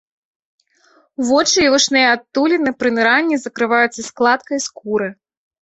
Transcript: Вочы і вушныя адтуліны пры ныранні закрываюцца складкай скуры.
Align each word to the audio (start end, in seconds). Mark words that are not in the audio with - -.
Вочы 1.27 1.57
і 1.67 1.67
вушныя 1.75 2.07
адтуліны 2.15 2.75
пры 2.81 2.89
ныранні 2.97 3.35
закрываюцца 3.47 4.01
складкай 4.11 4.57
скуры. 4.71 5.07